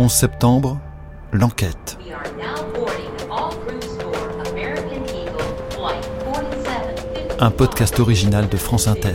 [0.00, 0.80] 11 septembre,
[1.30, 1.98] l'enquête.
[7.38, 9.12] Un podcast original de France Inter.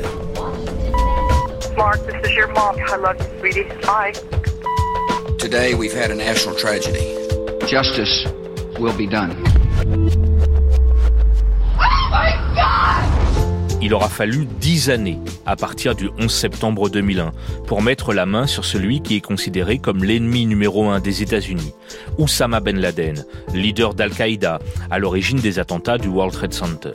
[1.75, 2.75] Mark, this is your mom.
[2.77, 3.63] I love you, sweetie.
[3.81, 4.13] Bye.
[5.39, 7.17] Today we've had a national tragedy.
[7.67, 8.27] Justice
[8.79, 9.33] will be done.
[13.81, 17.31] Il aura fallu dix années à partir du 11 septembre 2001
[17.67, 21.73] pour mettre la main sur celui qui est considéré comme l'ennemi numéro un des États-Unis,
[22.17, 24.59] Oussama Ben Laden, leader d'Al-Qaïda,
[24.89, 26.93] à l'origine des attentats du World Trade Center.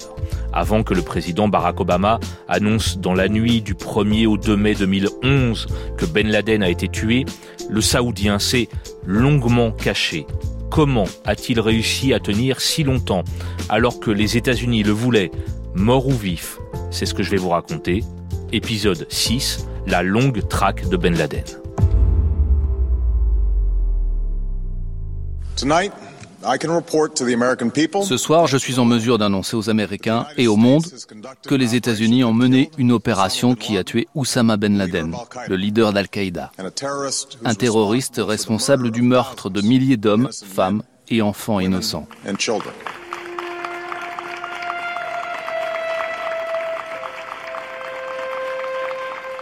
[0.53, 2.19] Avant que le président Barack Obama
[2.49, 6.89] annonce dans la nuit du 1er au 2 mai 2011 que Ben Laden a été
[6.89, 7.25] tué,
[7.69, 8.69] le Saoudien s'est
[9.07, 10.27] longuement caché
[10.71, 13.25] comment a-t-il réussi à tenir si longtemps
[13.69, 15.31] alors que les États-Unis le voulaient,
[15.75, 16.59] mort ou vif?
[16.91, 18.03] C'est ce que je vais vous raconter.
[18.53, 21.45] Épisode 6, la longue traque de Ben Laden.
[28.03, 30.85] Ce soir, je suis en mesure d'annoncer aux Américains et au monde
[31.47, 35.15] que les États-Unis ont mené une opération qui a tué Oussama Ben Laden,
[35.47, 36.51] le leader d'Al-Qaïda,
[37.45, 42.09] un terroriste responsable du meurtre de milliers d'hommes, femmes et enfants innocents.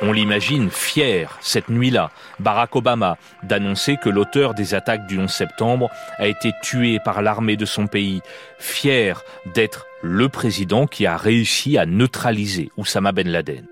[0.01, 5.91] On l'imagine fier, cette nuit-là, Barack Obama, d'annoncer que l'auteur des attaques du 11 septembre
[6.19, 8.23] a été tué par l'armée de son pays,
[8.61, 13.67] fier d'être le président qui a réussi à neutraliser Oussama Ben Laden.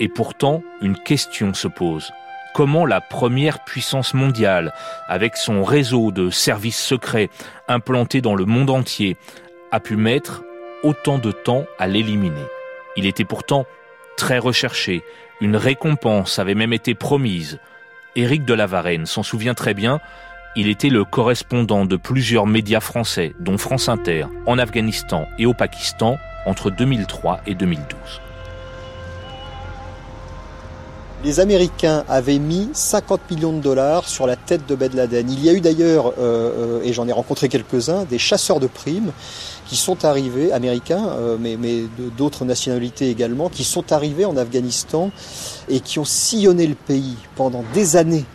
[0.00, 2.12] Et pourtant, une question se pose.
[2.54, 4.74] Comment la première puissance mondiale,
[5.08, 7.30] avec son réseau de services secrets
[7.68, 9.16] implantés dans le monde entier,
[9.72, 10.42] a pu mettre
[10.82, 12.44] autant de temps à l'éliminer?
[12.96, 13.64] Il était pourtant
[14.18, 15.02] très recherché,
[15.40, 17.58] une récompense avait même été promise.
[18.16, 20.00] Éric de la Varenne s'en souvient très bien.
[20.56, 25.54] Il était le correspondant de plusieurs médias français, dont France Inter, en Afghanistan et au
[25.54, 28.20] Pakistan entre 2003 et 2012
[31.24, 35.30] les Américains avaient mis 50 millions de dollars sur la tête de Ben Laden.
[35.30, 38.66] Il y a eu d'ailleurs, euh, euh, et j'en ai rencontré quelques-uns, des chasseurs de
[38.66, 39.12] primes
[39.70, 41.56] qui sont arrivés, américains, euh, mais,
[42.18, 45.10] d'autres nationalités également, qui sont arrivés en Afghanistan
[45.70, 48.26] et qui ont sillonné le pays pendant des années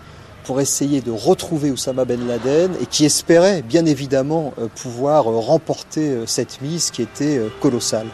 [0.46, 6.62] pour essayer de retrouver Oussama Ben Laden et qui espéraient bien évidemment pouvoir remporter cette
[6.62, 8.08] mise qui était colossale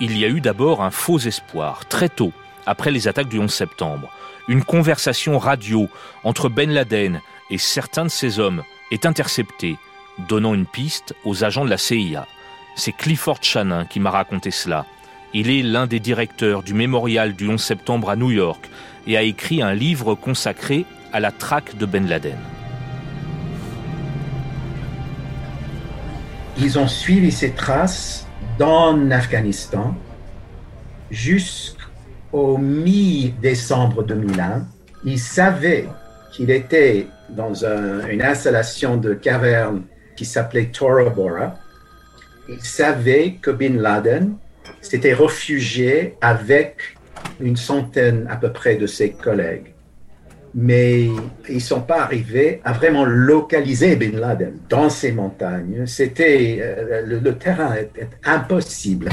[0.00, 2.32] il y a eu d'abord un faux espoir, très tôt,
[2.66, 4.10] après les attaques du 11 septembre.
[4.48, 5.88] Une conversation radio
[6.24, 7.20] entre Ben Laden
[7.50, 9.76] et certains de ses hommes est interceptée,
[10.28, 12.26] donnant une piste aux agents de la CIA.
[12.76, 14.86] C'est Clifford Shannon qui m'a raconté cela.
[15.32, 18.68] Il est l'un des directeurs du mémorial du 11 septembre à New York
[19.06, 22.38] et a écrit un livre consacré à la traque de Ben Laden.
[26.58, 28.26] Ils ont suivi ces traces
[28.58, 29.94] dans Afghanistan
[31.10, 34.66] jusqu'au mi-décembre 2001.
[35.04, 35.88] Il savait
[36.32, 39.82] qu'il était dans une installation de caverne
[40.20, 41.54] qui s'appelait Tora Bora.
[42.46, 44.34] Il savait que Bin Laden
[44.82, 46.98] s'était réfugié avec
[47.40, 49.72] une centaine à peu près de ses collègues
[50.52, 51.04] mais
[51.48, 55.86] ils ne sont pas arrivés à vraiment localiser Bin Laden dans ces montagnes.
[55.86, 59.08] C'était euh, le, terrain était impossible.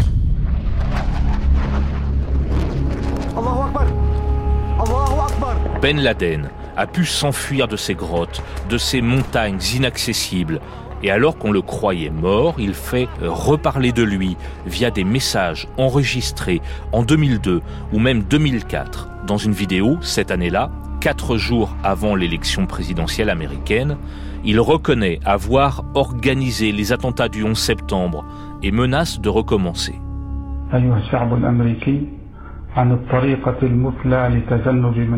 [5.79, 10.61] Ben Laden a pu s'enfuir de ces grottes, de ces montagnes inaccessibles.
[11.07, 14.35] Et alors qu'on le croyait mort, il fait reparler de lui
[14.65, 17.61] via des messages enregistrés en 2002
[17.93, 20.69] ou même 2004 dans une vidéo cette année-là
[20.99, 23.95] quatre jours avant l'élection présidentielle américaine,
[24.43, 28.25] il reconnaît avoir organisé les attentats du 11 septembre
[28.61, 29.95] et menace de recommencer.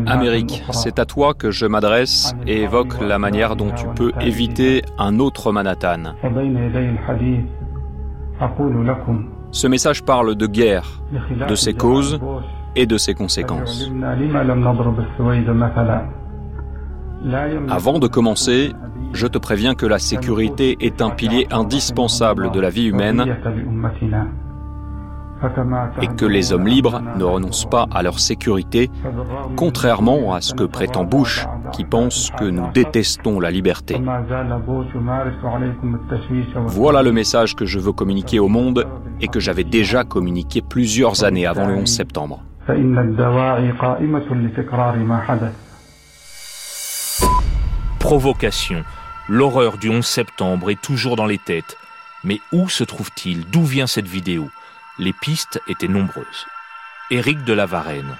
[0.06, 4.82] Amérique, c'est à toi que je m'adresse et évoque la manière dont tu peux éviter
[4.98, 6.14] un autre Manhattan.
[9.50, 11.02] Ce message parle de guerre,
[11.48, 12.18] de ses causes
[12.76, 13.90] et de ses conséquences.
[17.68, 18.72] Avant de commencer,
[19.12, 23.36] je te préviens que la sécurité est un pilier indispensable de la vie humaine
[26.02, 28.90] et que les hommes libres ne renoncent pas à leur sécurité,
[29.56, 34.00] contrairement à ce que prétend Bush, qui pense que nous détestons la liberté.
[36.66, 38.86] Voilà le message que je veux communiquer au monde
[39.20, 42.42] et que j'avais déjà communiqué plusieurs années avant le 11 septembre.
[48.00, 48.82] provocation.
[49.28, 51.76] L'horreur du 11 septembre est toujours dans les têtes.
[52.24, 53.44] Mais où se trouve-t-il?
[53.50, 54.48] D'où vient cette vidéo?
[55.00, 56.44] Les pistes étaient nombreuses.
[57.10, 58.14] Éric de la Varenne.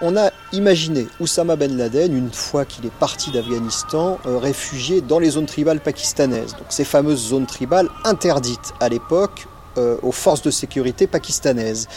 [0.00, 5.18] On a imaginé Oussama Ben Laden, une fois qu'il est parti d'Afghanistan, euh, réfugié dans
[5.18, 6.52] les zones tribales pakistanaises.
[6.52, 11.88] Donc ces fameuses zones tribales interdites à l'époque euh, aux forces de sécurité pakistanaises.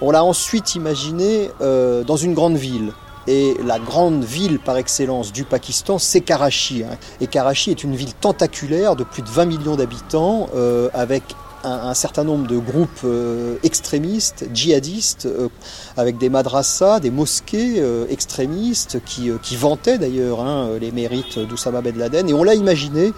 [0.00, 2.94] On l'a ensuite imaginé euh, dans une grande ville.
[3.26, 6.84] Et la grande ville par excellence du Pakistan, c'est Karachi.
[6.84, 6.96] Hein.
[7.20, 10.48] Et Karachi est une ville tentaculaire de plus de 20 millions d'habitants,
[10.94, 11.24] avec
[11.66, 15.48] un, certain nombre de groupes euh, extrémistes, djihadistes, euh,
[15.96, 21.80] avec des madrassas, des mosquées euh, extrémistes qui, qui vantaient d'ailleurs hein, les mérites d'Oussama
[21.80, 22.28] Ben Laden.
[22.28, 23.12] Et on l'a imaginé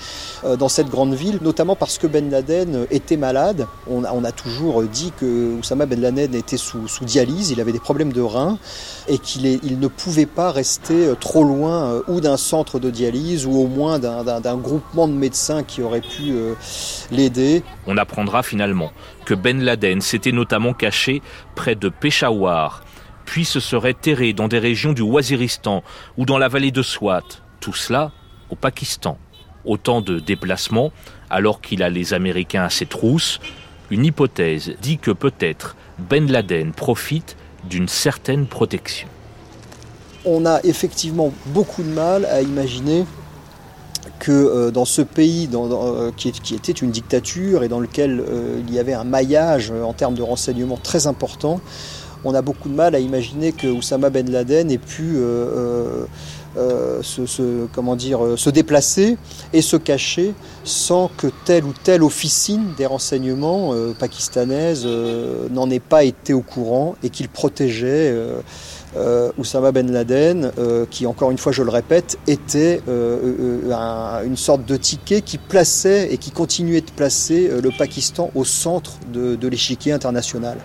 [0.58, 3.66] dans cette grande ville, notamment parce que Ben Laden était malade.
[3.86, 7.80] On a, toujours dit que Oussama Ben Laden était sous, sous dialyse, il avait des
[7.80, 8.58] problèmes de reins
[9.08, 13.52] et qu'il il ne pouvait pas rester trop loin ou d'un centre de dialyse ou
[13.52, 16.32] au moins d'un groupement de médecins qui aurait pu
[17.10, 17.62] l'aider.
[17.86, 18.92] On apprendra finalement
[19.24, 21.22] que Ben Laden s'était notamment caché
[21.54, 22.82] près de Peshawar,
[23.24, 25.82] puis se serait terré dans des régions du Waziristan
[26.16, 27.24] ou dans la vallée de Swat.
[27.60, 28.12] Tout cela
[28.50, 29.18] au Pakistan.
[29.64, 30.92] Autant de déplacements
[31.30, 33.40] alors qu'il a les Américains à ses trousses.
[33.90, 37.36] Une hypothèse dit que peut-être Ben Laden profite
[37.68, 39.08] d'une certaine protection.
[40.24, 43.04] On a effectivement beaucoup de mal à imaginer
[44.18, 48.74] que euh, dans ce pays euh, qui, était une dictature et dans lequel euh, il
[48.74, 51.60] y avait un maillage en termes de renseignement très important,
[52.24, 55.18] on a beaucoup de mal à imaginer que Oussama Ben Laden ait pu
[57.02, 59.16] se, comment dire, se déplacer
[59.52, 60.34] et se cacher
[60.64, 66.96] sans que telle ou telle officine des renseignements pakistanaises n'en ait pas été au courant
[67.02, 68.14] et qu'il protégeait
[68.96, 74.36] euh, Oussama Ben Laden, euh, qui encore une fois je le répète, était euh, une
[74.36, 79.48] sorte de ticket qui plaçait et qui continuait de placer le Pakistan au centre de
[79.48, 80.58] l'échiquier international.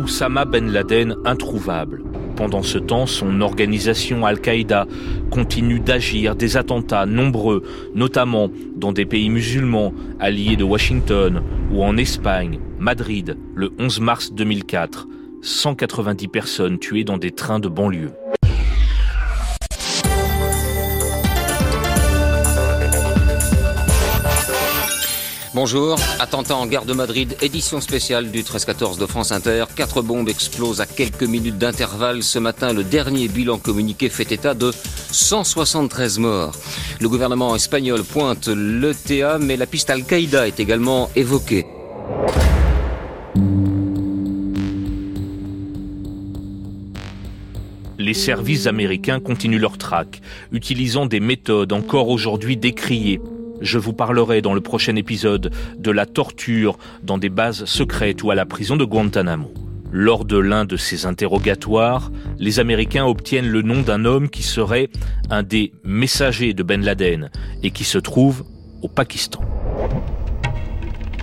[0.00, 2.02] Oussama Ben Laden introuvable.
[2.36, 4.86] Pendant ce temps, son organisation Al-Qaïda
[5.30, 7.62] continue d'agir des attentats nombreux,
[7.94, 11.42] notamment dans des pays musulmans alliés de Washington
[11.72, 15.06] ou en Espagne, Madrid, le 11 mars 2004.
[15.42, 18.12] 190 personnes tuées dans des trains de banlieue.
[25.62, 29.66] Bonjour, attentat en gare de Madrid, édition spéciale du 13-14 de France Inter.
[29.76, 32.22] Quatre bombes explosent à quelques minutes d'intervalle.
[32.22, 34.72] Ce matin, le dernier bilan communiqué fait état de
[35.10, 36.54] 173 morts.
[36.98, 41.66] Le gouvernement espagnol pointe l'ETA, mais la piste Al-Qaïda est également évoquée.
[47.98, 50.22] les services américains continuent leur traque,
[50.52, 53.20] utilisant des méthodes encore aujourd'hui décriées
[53.60, 58.30] je vous parlerai dans le prochain épisode de la torture dans des bases secrètes ou
[58.30, 59.52] à la prison de Guantanamo.
[59.92, 64.88] Lors de l'un de ces interrogatoires, les Américains obtiennent le nom d'un homme qui serait
[65.30, 67.30] un des messagers de Ben Laden
[67.62, 68.44] et qui se trouve
[68.82, 69.40] au Pakistan.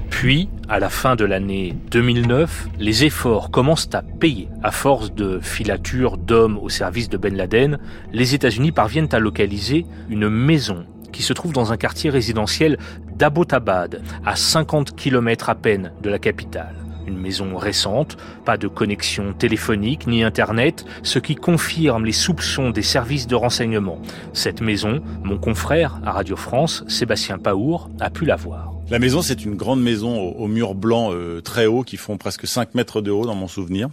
[0.10, 4.50] Puis, à la fin de l'année 2009, les efforts commencent à payer.
[4.64, 7.78] À force de filature d'hommes au service de Ben Laden,
[8.12, 10.86] les États-Unis parviennent à localiser une maison
[11.18, 12.78] qui se trouve dans un quartier résidentiel
[13.16, 16.76] d'Abbottabad, à 50 km à peine de la capitale.
[17.08, 22.84] Une maison récente, pas de connexion téléphonique ni Internet, ce qui confirme les soupçons des
[22.84, 24.00] services de renseignement.
[24.34, 28.74] Cette maison, mon confrère à Radio France, Sébastien Paour, a pu la voir.
[28.92, 32.46] La maison, c'est une grande maison aux, murs blancs euh, très hauts qui font presque
[32.46, 33.90] 5 mètres de haut dans mon souvenir.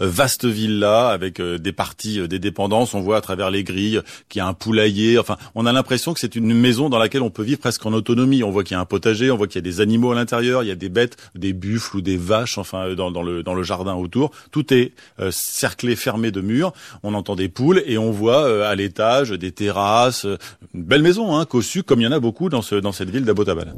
[0.00, 2.94] Euh, vaste villa avec euh, des parties euh, des dépendances.
[2.94, 5.18] On voit à travers les grilles qu'il y a un poulailler.
[5.18, 7.92] Enfin, on a l'impression que c'est une maison dans laquelle on peut vivre presque en
[7.92, 8.42] autonomie.
[8.42, 10.14] On voit qu'il y a un potager, on voit qu'il y a des animaux à
[10.14, 13.54] l'intérieur, il y a des bêtes, des buffles ou des vaches, enfin dans, le dans
[13.54, 14.30] le jardin autour.
[14.50, 14.92] Tout est
[15.30, 16.72] cerclé, fermé de murs.
[17.02, 20.26] On entend des poules et on voit à l'étage des terrasses.
[20.74, 23.10] Une belle maison, hein, cossue comme il y en a beaucoup dans ce dans cette
[23.10, 23.74] ville d'Abotabal.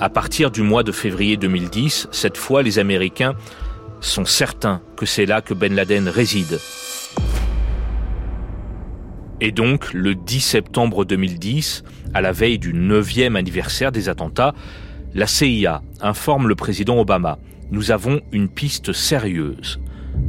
[0.00, 3.34] À partir du mois de février 2010, cette fois, les Américains
[4.00, 6.58] sont certains que c'est là que Ben Laden réside.
[9.40, 14.52] Et donc, le 10 septembre 2010, à la veille du 9e anniversaire des attentats,
[15.14, 17.38] la CIA informe le président Obama
[17.70, 19.80] Nous avons une piste sérieuse.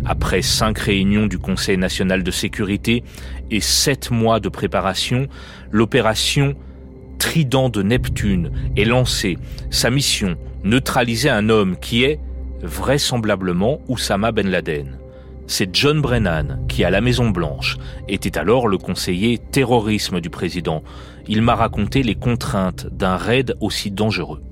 [0.06, 3.04] Après cinq réunions du Conseil national de sécurité
[3.50, 5.28] et sept mois de préparation,
[5.72, 6.56] l'opération
[7.26, 9.40] trident de Neptune est lancé.
[9.72, 12.20] Sa mission, neutraliser un homme qui est
[12.62, 15.00] vraisemblablement Oussama Ben Laden.
[15.48, 17.78] C'est John Brennan qui, à la Maison Blanche,
[18.08, 20.84] était alors le conseiller terrorisme du président.
[21.28, 24.44] Il m'a raconté les contraintes d'un raid aussi dangereux.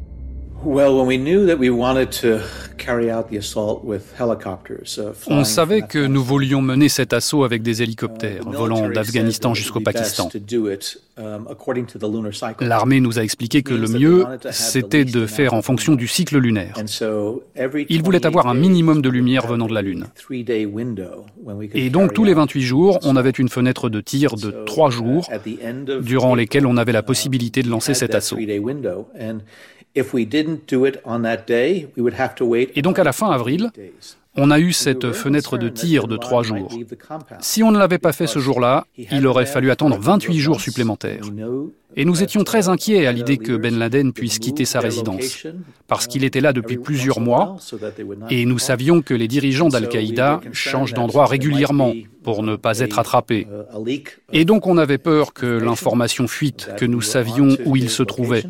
[5.28, 10.30] On savait que nous voulions mener cet assaut avec des hélicoptères, volant d'Afghanistan jusqu'au Pakistan.
[11.16, 11.48] Um,
[12.60, 16.76] L'armée nous a expliqué que le mieux, c'était de faire en fonction du cycle lunaire.
[17.90, 20.08] Il voulait avoir un minimum de lumière venant de la Lune.
[21.76, 25.30] Et donc tous les 28 jours, on avait une fenêtre de tir de 3 jours,
[26.02, 28.38] durant lesquels on avait la possibilité de lancer cet assaut.
[32.76, 33.72] Et donc à la fin avril,
[34.36, 36.76] on a eu cette fenêtre de tir de trois jours.
[37.40, 41.22] Si on ne l'avait pas fait ce jour-là, il aurait fallu attendre 28 jours supplémentaires.
[41.96, 45.46] Et nous étions très inquiets à l'idée que Ben Laden puisse quitter sa résidence,
[45.88, 47.58] parce qu'il était là depuis plusieurs mois,
[48.32, 53.46] et nous savions que les dirigeants d'Al-Qaïda changent d'endroit régulièrement pour ne pas être attrapés.
[54.32, 58.46] Et donc on avait peur que l'information fuite, que nous savions où il se trouvait.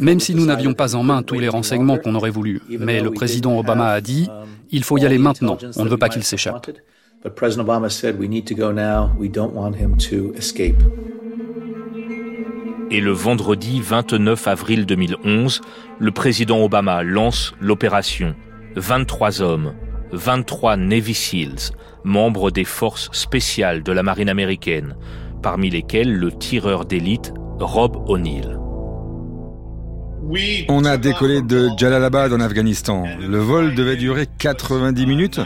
[0.00, 3.10] Même si nous n'avions pas en main tous les renseignements qu'on aurait voulu, mais le
[3.10, 4.28] président Obama a dit,
[4.70, 6.70] il faut y aller maintenant, on ne veut pas qu'il s'échappe.
[12.90, 15.60] Et le vendredi 29 avril 2011,
[15.98, 18.34] le président Obama lance l'opération.
[18.76, 19.74] 23 hommes,
[20.12, 21.72] 23 Navy SEALs,
[22.04, 24.96] membres des forces spéciales de la marine américaine,
[25.42, 28.61] parmi lesquels le tireur d'élite Rob O'Neill.
[30.68, 33.04] On a décollé de Jalalabad en Afghanistan.
[33.20, 35.40] Le vol devait durer 90 minutes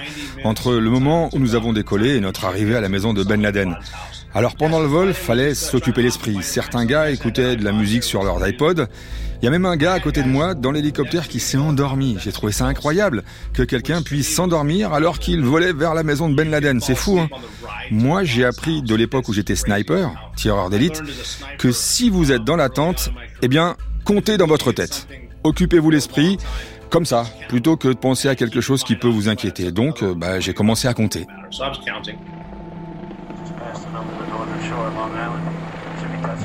[0.44, 3.40] entre le moment où nous avons décollé et notre arrivée à la maison de Ben
[3.40, 3.76] Laden.
[4.34, 6.38] Alors pendant le vol, fallait s'occuper l'esprit.
[6.42, 8.88] Certains gars écoutaient de la musique sur leur iPod.
[9.40, 12.18] Il y a même un gars à côté de moi dans l'hélicoptère qui s'est endormi.
[12.20, 16.34] J'ai trouvé ça incroyable que quelqu'un puisse s'endormir alors qu'il volait vers la maison de
[16.34, 16.80] Ben Laden.
[16.80, 17.28] C'est fou, hein
[17.90, 21.02] Moi, j'ai appris de l'époque où j'étais sniper, tireur d'élite,
[21.58, 23.10] que si vous êtes dans la tente,
[23.42, 25.08] eh bien, comptez dans votre tête.
[25.42, 26.38] Occupez-vous l'esprit,
[26.90, 29.72] comme ça, plutôt que de penser à quelque chose qui peut vous inquiéter.
[29.72, 31.26] Donc, euh, bah, j'ai commencé à compter.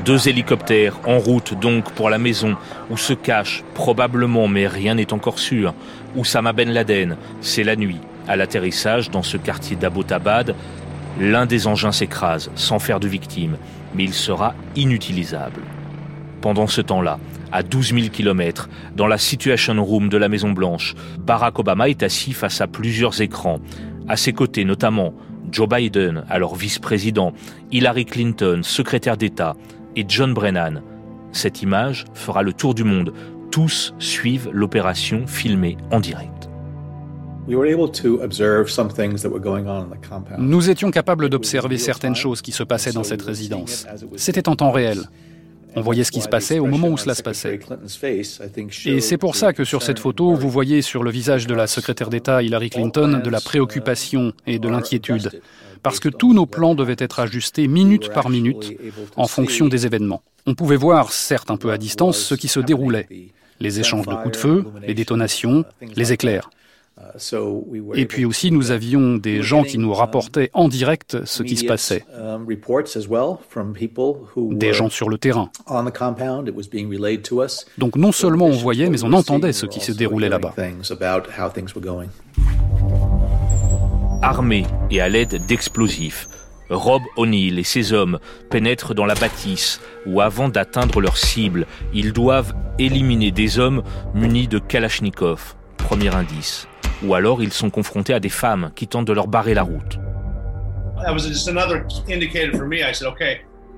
[0.03, 2.57] Deux hélicoptères en route donc pour la maison
[2.89, 5.75] où se cache probablement, mais rien n'est encore sûr,
[6.15, 7.15] Oussama Ben Laden.
[7.41, 7.99] C'est la nuit.
[8.27, 10.55] À l'atterrissage dans ce quartier d'Abbottabad,
[11.19, 13.57] l'un des engins s'écrase sans faire de victimes,
[13.93, 15.61] mais il sera inutilisable.
[16.41, 17.19] Pendant ce temps-là,
[17.51, 22.03] à 12 000 km, dans la Situation Room de la Maison Blanche, Barack Obama est
[22.03, 23.59] assis face à plusieurs écrans.
[24.07, 25.13] À ses côtés, notamment,
[25.51, 27.33] Joe Biden, alors vice-président,
[27.71, 29.55] Hillary Clinton, secrétaire d'État,
[29.95, 30.81] et John Brennan.
[31.31, 33.13] Cette image fera le tour du monde.
[33.51, 36.49] Tous suivent l'opération filmée en direct.
[40.37, 43.87] Nous étions capables d'observer certaines choses qui se passaient dans cette résidence.
[44.15, 44.99] C'était en temps réel.
[45.75, 47.59] On voyait ce qui se passait au moment où cela se passait.
[48.85, 51.67] Et c'est pour ça que sur cette photo, vous voyez sur le visage de la
[51.67, 55.41] secrétaire d'État Hillary Clinton de la préoccupation et de l'inquiétude,
[55.83, 58.77] parce que tous nos plans devaient être ajustés minute par minute
[59.15, 60.21] en fonction des événements.
[60.45, 63.07] On pouvait voir, certes un peu à distance, ce qui se déroulait,
[63.59, 65.63] les échanges de coups de feu, les détonations,
[65.95, 66.49] les éclairs.
[67.95, 71.65] Et puis aussi, nous avions des gens qui nous rapportaient en direct ce qui se
[71.65, 72.05] passait.
[74.51, 75.51] Des gens sur le terrain.
[77.77, 80.53] Donc non seulement on voyait, mais on entendait ce qui se déroulait là-bas.
[84.21, 86.27] Armés et à l'aide d'explosifs,
[86.69, 88.19] Rob O'Neill et ses hommes
[88.49, 93.81] pénètrent dans la bâtisse où avant d'atteindre leur cible, ils doivent éliminer des hommes
[94.13, 95.55] munis de Kalachnikov.
[95.77, 96.67] Premier indice
[97.03, 99.99] ou alors ils sont confrontés à des femmes qui tentent de leur barrer la route.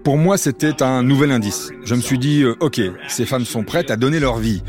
[0.03, 1.69] Pour moi, c'était un nouvel indice.
[1.85, 4.61] Je me suis dit, euh, ok, ces femmes sont prêtes à donner leur vie,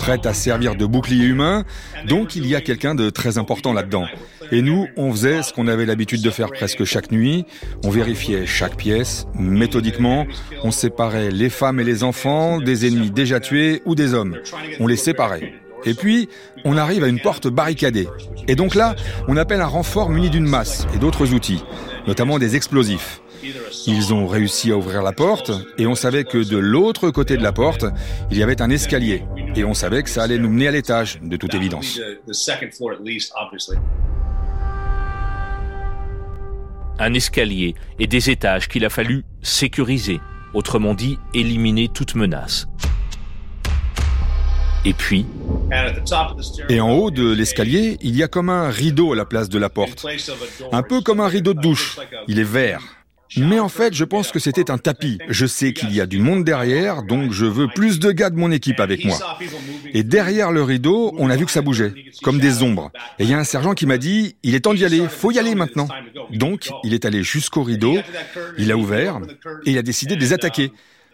[0.00, 1.64] prêtes à servir de bouclier humain,
[2.06, 4.06] donc il y a quelqu'un de très important là-dedans.
[4.50, 7.46] Et nous, on faisait ce qu'on avait l'habitude de faire presque chaque nuit,
[7.84, 10.26] on vérifiait chaque pièce, méthodiquement,
[10.62, 14.36] on séparait les femmes et les enfants des ennemis déjà tués ou des hommes.
[14.78, 15.54] On les séparait.
[15.84, 16.28] Et puis,
[16.64, 18.08] on arrive à une porte barricadée.
[18.48, 18.94] Et donc là,
[19.28, 21.62] on appelle un renfort muni d'une masse et d'autres outils,
[22.06, 23.20] notamment des explosifs.
[23.86, 27.42] Ils ont réussi à ouvrir la porte et on savait que de l'autre côté de
[27.42, 27.84] la porte,
[28.30, 29.24] il y avait un escalier.
[29.56, 32.00] Et on savait que ça allait nous mener à l'étage, de toute évidence.
[36.98, 40.20] Un escalier et des étages qu'il a fallu sécuriser,
[40.54, 42.68] autrement dit éliminer toute menace.
[44.84, 45.26] Et puis,
[46.68, 49.58] Et en haut de l'escalier, il y a comme un rideau à la place de
[49.58, 50.04] la porte.
[50.72, 51.98] Un peu comme un rideau de douche.
[52.26, 52.82] Il est vert.
[53.36, 55.18] Mais en fait, je pense que c'était un tapis.
[55.28, 58.36] Je sais qu'il y a du monde derrière, donc je veux plus de gars de
[58.36, 59.18] mon équipe avec moi.
[59.94, 62.90] Et derrière le rideau, on a vu que ça bougeait, comme des ombres.
[63.18, 65.30] Et il y a un sergent qui m'a dit, il est temps d'y aller, faut
[65.30, 65.88] y aller maintenant.
[66.30, 67.96] Donc, il est allé jusqu'au rideau,
[68.58, 69.20] il a ouvert,
[69.64, 70.72] et il a décidé de les attaquer,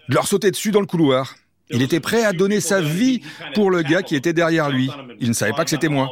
[0.08, 1.36] de leur sauter dessus dans le couloir.
[1.70, 3.20] Il était prêt à donner sa vie
[3.54, 4.90] pour le gars qui était derrière lui.
[5.20, 6.08] Il ne savait pas que c'était moi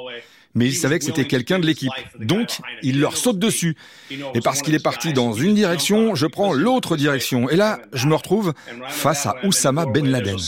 [0.57, 1.93] mais il savait que c'était quelqu'un de l'équipe.
[2.19, 3.77] Donc, il leur saute dessus.
[4.11, 7.51] Et parce qu'il est parti dans une direction, je prends l'autre direction.
[7.51, 8.55] Et là, je me retrouve
[8.89, 10.39] face à Oussama Ben Laden.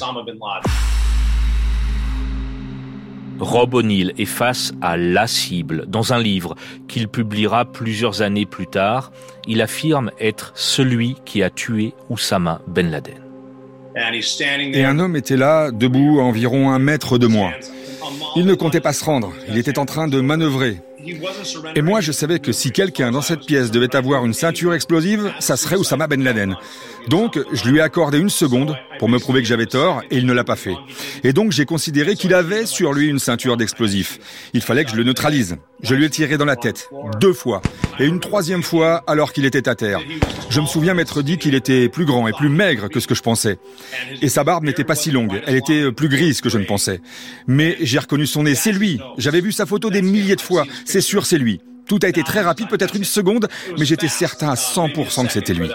[3.38, 5.84] Rob O'Neill est face à la cible.
[5.86, 6.56] Dans un livre
[6.88, 9.12] qu'il publiera plusieurs années plus tard,
[9.46, 13.27] il affirme être celui qui a tué Oussama Ben Laden.
[14.72, 17.52] Et un homme était là, debout à environ un mètre de moi.
[18.36, 20.78] Il ne comptait pas se rendre, il était en train de manœuvrer.
[21.74, 25.32] Et moi, je savais que si quelqu'un dans cette pièce devait avoir une ceinture explosive,
[25.38, 26.56] ça serait Oussama Ben Laden.
[27.08, 30.26] Donc, je lui ai accordé une seconde pour me prouver que j'avais tort, et il
[30.26, 30.74] ne l'a pas fait.
[31.24, 34.18] Et donc, j'ai considéré qu'il avait sur lui une ceinture d'explosifs.
[34.52, 35.56] Il fallait que je le neutralise.
[35.82, 36.88] Je lui ai tiré dans la tête,
[37.20, 37.62] deux fois,
[38.00, 40.00] et une troisième fois alors qu'il était à terre.
[40.50, 43.14] Je me souviens m'être dit qu'il était plus grand et plus maigre que ce que
[43.14, 43.58] je pensais.
[44.20, 47.00] Et sa barbe n'était pas si longue, elle était plus grise que je ne pensais.
[47.46, 48.98] Mais j'ai reconnu son nez, c'est lui.
[49.18, 51.60] J'avais vu sa photo des milliers de fois, c'est sûr c'est lui.
[51.86, 55.54] Tout a été très rapide, peut-être une seconde, mais j'étais certain à 100% que c'était
[55.54, 55.70] lui.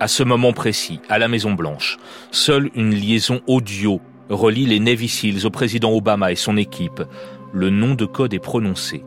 [0.00, 1.98] À ce moment précis, à la Maison Blanche,
[2.30, 4.00] seule une liaison audio
[4.30, 7.02] relie les Navy Seals au président Obama et son équipe.
[7.52, 9.04] Le nom de code est prononcé,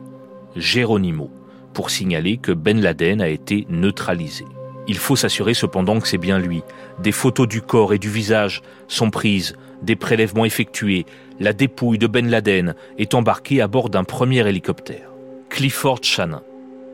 [0.54, 1.30] Geronimo,
[1.74, 4.44] pour signaler que Ben Laden a été neutralisé.
[4.86, 6.62] Il faut s'assurer cependant que c'est bien lui.
[7.00, 11.06] Des photos du corps et du visage sont prises, des prélèvements effectués,
[11.40, 15.10] la dépouille de Ben Laden est embarquée à bord d'un premier hélicoptère.
[15.48, 16.42] Clifford Shannon.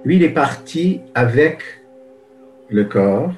[0.05, 1.61] Lui, il est parti avec
[2.69, 3.33] le corps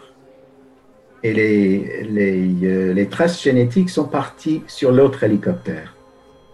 [1.22, 5.96] et les, les, euh, traces génétiques sont parties sur l'autre hélicoptère.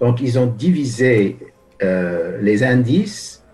[0.00, 1.36] Donc, ils ont divisé
[1.82, 3.44] euh, les indices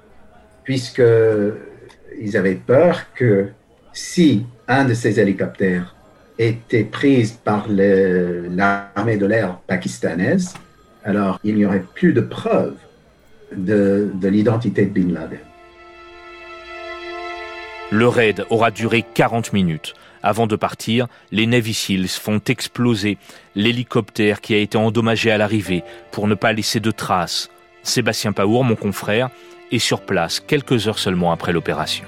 [0.65, 3.49] puisqu'ils avaient peur que
[3.93, 5.96] si un de ces hélicoptères
[6.39, 10.55] était pris par l'armée de l'air pakistanaise,
[11.05, 12.77] alors il n'y aurait plus de preuves
[13.57, 15.39] de, de l'identité de Bin Laden.
[17.91, 19.95] Le raid aura duré 40 minutes.
[20.23, 21.73] Avant de partir, les Navy
[22.09, 23.17] font exploser
[23.55, 27.49] l'hélicoptère qui a été endommagé à l'arrivée pour ne pas laisser de traces.
[27.85, 29.31] Sébastien Paour, mon confrère,
[29.71, 32.05] est sur place quelques heures seulement après l'opération.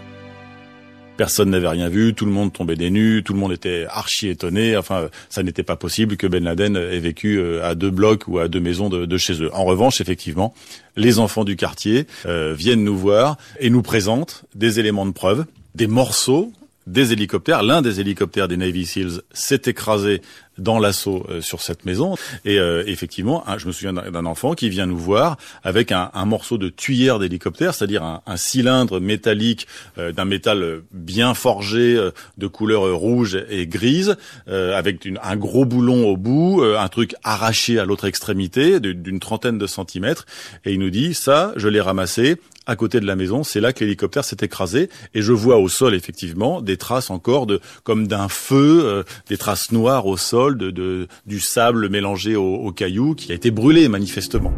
[1.19, 4.29] Personne n'avait rien vu, tout le monde tombait des nues, tout le monde était archi
[4.29, 4.77] étonné.
[4.77, 8.39] Enfin, ça n'était pas possible que Ben Laden ait vécu euh, à deux blocs ou
[8.39, 9.51] à deux maisons de, chez eux.
[9.53, 10.55] En revanche, effectivement,
[10.95, 15.45] les enfants du quartier euh, viennent nous voir et nous présentent des éléments de preuve,
[15.75, 16.53] des morceaux
[16.87, 17.63] des hélicoptères.
[17.63, 20.23] L'un des hélicoptères des Navy Seals s'est écrasé
[20.59, 22.17] dans l'assaut euh, sur cette maison.
[22.45, 26.59] Et euh, effectivement, je me souviens d'un enfant qui vient nous voir avec un, morceau
[26.59, 29.67] de tuyère d'hélicoptère, c'est-à-dire un, cylindre métallique
[29.97, 31.99] euh, d'un métal bien forgé
[32.37, 34.17] de couleur rouge et grise,
[34.47, 39.67] avec un gros boulon au bout, un truc arraché à l'autre extrémité d'une trentaine de
[39.67, 40.27] centimètres.
[40.65, 43.73] Et il nous dit, ça, je l'ai ramassé à côté de la maison, c'est là
[43.73, 48.07] que l'hélicoptère s'est écrasé et je vois au sol effectivement des traces encore de comme
[48.07, 53.35] d'un feu, des traces noires au sol de, du sable mélangé aux, cailloux qui a
[53.35, 54.53] été brûlé manifestement.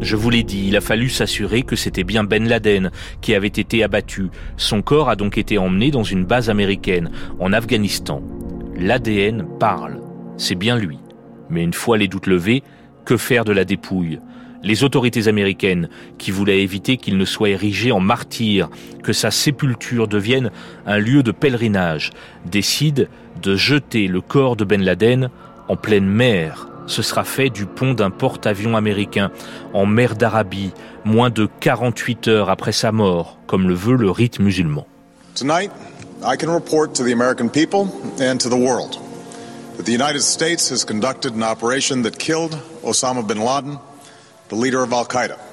[0.00, 2.90] Je vous l'ai dit, il a fallu s'assurer que c'était bien Ben Laden
[3.22, 4.28] qui avait été abattu.
[4.56, 7.10] Son corps a donc été emmené dans une base américaine,
[7.40, 8.22] en Afghanistan.
[8.76, 10.00] L'ADN parle.
[10.36, 10.98] C'est bien lui.
[11.48, 12.62] Mais une fois les doutes levés,
[13.04, 14.18] que faire de la dépouille?
[14.62, 18.70] Les autorités américaines, qui voulaient éviter qu'il ne soit érigé en martyr,
[19.02, 20.50] que sa sépulture devienne
[20.86, 22.10] un lieu de pèlerinage,
[22.46, 23.04] décident
[23.44, 25.30] de jeter le corps de Ben Laden
[25.68, 26.66] en pleine mer.
[26.86, 29.30] Ce sera fait du pont d'un porte-avions américain
[29.72, 30.72] en mer d'Arabie,
[31.04, 34.86] moins de 48 heures après sa mort, comme le veut le rite musulman.
[35.34, 35.70] Tonight,
[36.22, 37.88] I can report to the American people
[38.20, 38.98] and to the world
[39.76, 43.78] that the United States has conducted an operation that killed Osama bin Laden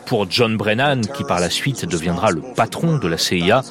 [0.06, 3.64] pour John Brennan, qui par la suite deviendra le patron de la CIA,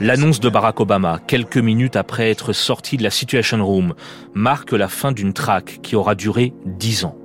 [0.00, 3.94] l'annonce de Barack Obama, quelques minutes après être sorti de la Situation Room,
[4.34, 7.16] marque la fin d'une traque qui aura duré dix ans.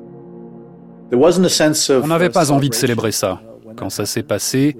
[1.11, 3.41] On n'avait pas envie de célébrer ça.
[3.75, 4.77] Quand ça s'est passé,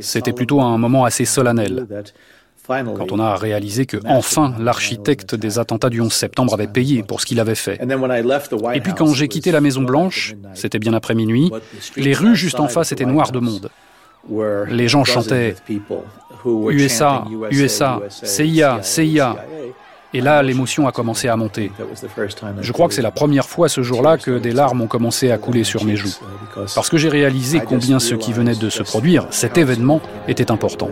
[0.00, 1.86] c'était plutôt un moment assez solennel.
[2.68, 7.20] quand on a réalisé que enfin l'architecte des attentats du 11 septembre avait payé pour
[7.20, 7.80] ce qu'il avait fait.
[8.74, 11.50] Et puis quand j'ai quitté la Maison Blanche, c'était bien après minuit,
[11.96, 13.70] les rues juste en face étaient noires de monde.
[14.30, 15.54] Les gens chantaient
[16.46, 19.36] USA, USA, CIA, CIA.
[20.14, 21.72] Et là, l'émotion a commencé à monter.
[22.60, 25.38] Je crois que c'est la première fois ce jour-là que des larmes ont commencé à
[25.38, 26.14] couler sur mes joues.
[26.74, 30.90] Parce que j'ai réalisé combien ce qui venait de se produire, cet événement, était important.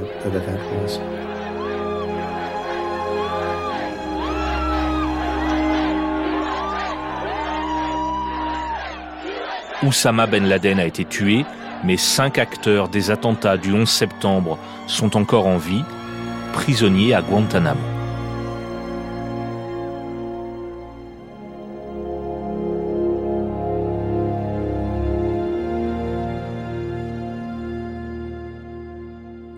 [9.83, 11.45] Oussama Ben Laden a été tué,
[11.85, 15.85] mais cinq acteurs des attentats du 11 septembre sont encore en vie,
[16.53, 17.81] prisonniers à Guantanamo.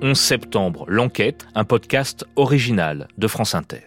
[0.04, 3.82] «11 septembre, l'enquête, un podcast original de France Inter.